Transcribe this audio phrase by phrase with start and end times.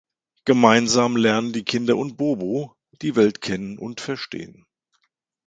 [0.45, 4.65] Gemeinsam lernen die Kinder und Bobo die Welt kennen und verstehen.